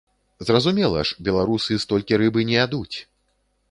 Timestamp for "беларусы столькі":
1.29-2.21